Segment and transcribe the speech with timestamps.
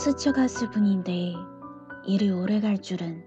[0.00, 1.34] 스쳐갔을 뿐인데
[2.06, 3.22] 이리 오래 갈 줄은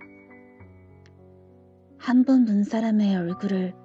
[1.99, 3.75] 한 번 본 사람의 얼굴을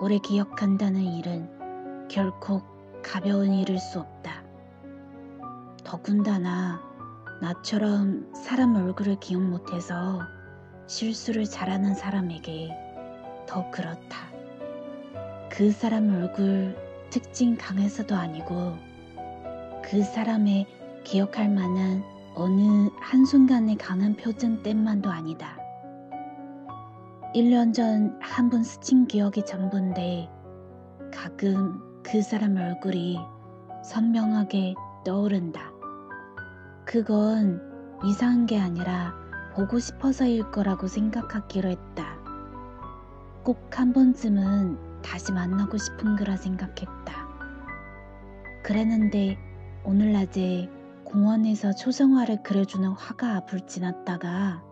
[0.00, 2.62] 오래 기억한다는 일은 결코
[3.02, 4.42] 가벼운 일일 수 없다.
[5.84, 6.80] 더군다나
[7.42, 10.22] 나처럼 사람 얼굴을 기억 못해서
[10.86, 12.70] 실수를 잘하는 사람에게
[13.46, 14.32] 더 그렇다.
[15.50, 16.74] 그 사람 얼굴
[17.10, 18.78] 특징 강해서도 아니고
[19.84, 20.66] 그 사람의
[21.04, 22.02] 기억할 만한
[22.34, 25.56] 어느 한순간의 강한 표정 때문만도 아니다.
[27.34, 30.28] 1년 전 한 번 스친 기억이 전부인데
[31.12, 33.18] 가끔 그 사람 얼굴이
[33.84, 34.74] 선명하게
[35.04, 35.72] 떠오른다.
[36.84, 37.60] 그건
[38.04, 39.14] 이상한 게 아니라
[39.54, 42.16] 보고 싶어서일 거라고 생각하기로 했다.
[43.44, 47.28] 꼭 한 번쯤은 다시 만나고 싶은 거라 생각했다.
[48.62, 49.36] 그랬는데
[49.84, 50.70] 오늘 낮에
[51.12, 54.64] 공원에서 초정화를 그려주는 화가 앞을 지났다가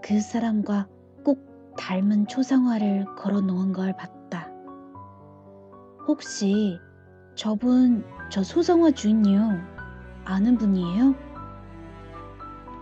[0.00, 0.86] 그 사람과
[1.24, 4.48] 꼭 닮은 초상화를 걸어 놓은 걸 봤다.
[6.06, 6.78] 혹시
[7.34, 9.50] 저분 저 소정화 주인이요?
[10.24, 11.16] 아는 분이에요?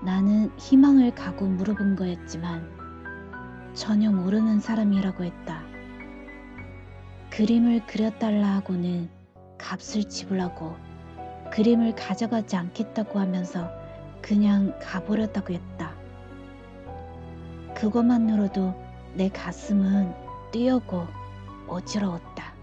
[0.04, 2.68] 나는 희망을 가고 물어본 거였지만
[3.72, 5.62] 전혀 모르는 사람이라고 했다.
[7.30, 9.08] 그림을 그려달라 하고는
[9.56, 10.93] 값을 지불하고
[11.54, 13.70] 그림을 가져가지 않겠다고 하면서
[14.20, 15.94] 그냥 가버렸다고 했다.
[17.76, 18.74] 그것만으로도
[19.14, 20.12] 내 가슴은
[20.50, 21.06] 뛰어고
[21.68, 22.54] 어지러웠다.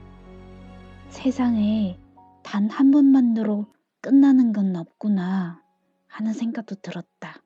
[1.07, 1.97] 세상에
[2.43, 3.67] 단 한 번만으로
[4.01, 5.61] 끝나는 건 없구나
[6.07, 7.41] 하는 생각도 들었다.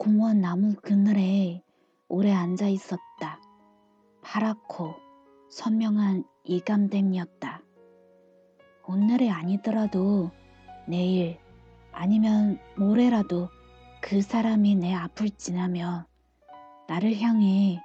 [0.00, 1.62] 공원 나무 그늘에
[2.08, 3.40] 오래 앉아 있었다.
[4.24, 4.96] 파랗고
[5.48, 7.62] 선명한 이감됨이었다.
[8.92, 10.30] 오늘이 아니더라도
[10.86, 11.38] 내일
[11.92, 13.48] 아니면 모레라도
[14.02, 16.04] 그 사람이 내 앞을 지나며
[16.88, 17.80] 나를 향해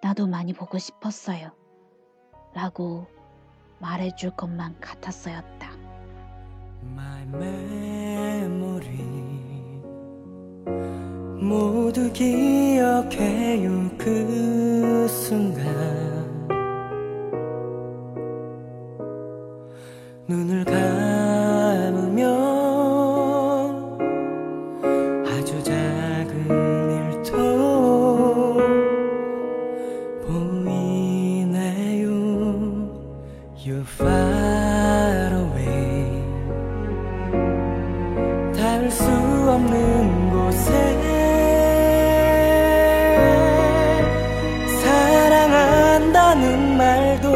[0.00, 1.50] 나도 많이 보고 싶었어요.
[2.54, 3.08] 라고
[3.80, 5.72] 말해줄 것만 같았어였다.
[11.40, 16.13] 모두 기억해요 그 순간
[34.24, 36.08] far away.
[38.56, 40.70] 닿을 수 없는 곳에
[44.82, 47.26] 사랑한다는 말도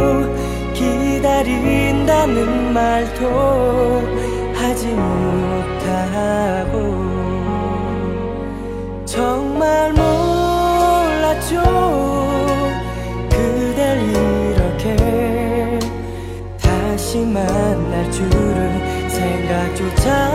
[0.75, 2.37] 기다린다는
[2.73, 3.23] 말도
[4.55, 6.75] 하지 못하고
[9.05, 11.88] 정말 몰랐죠
[17.09, 20.28] 다시 만날 줄은 생각조차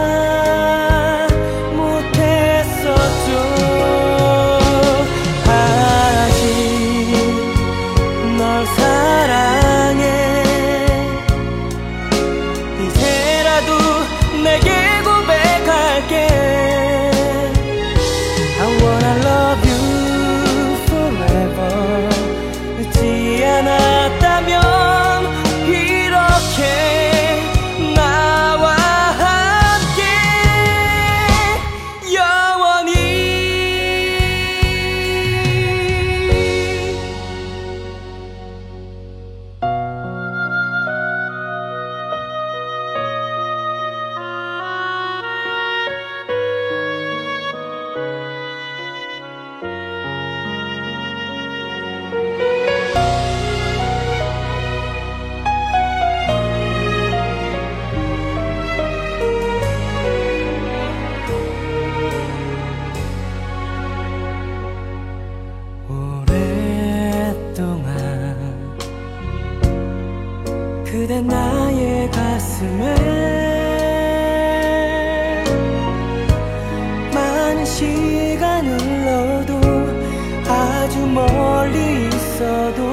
[82.44, 82.93] 的多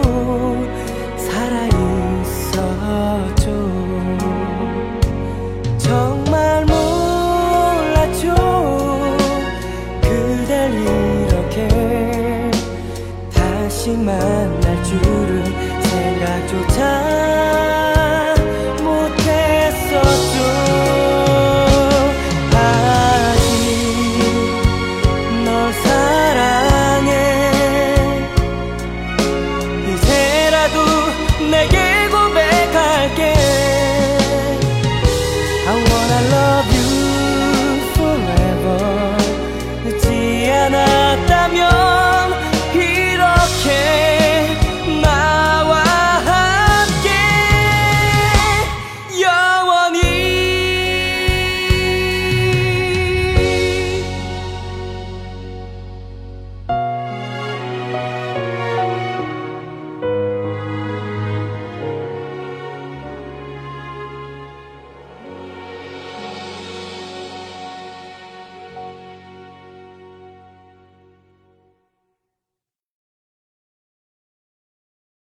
[41.50, 41.80] Señor.